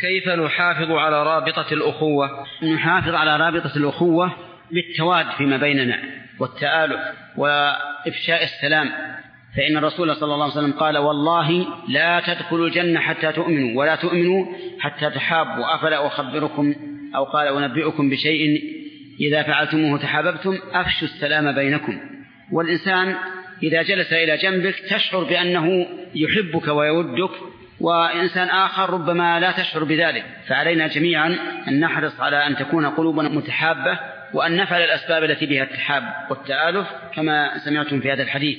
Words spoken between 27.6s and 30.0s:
وإنسان آخر ربما لا تشعر